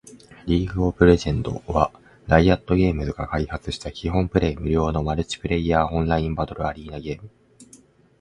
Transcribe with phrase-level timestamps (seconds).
[0.47, 1.91] リーグ・オブ・レジェンド』（League of Legends、略称: LoL（ ロル））は、
[2.25, 7.29] ライアットゲームズが開発した基本プレイ無料のマルチプレイヤーオンラインバトルアリーナゲーム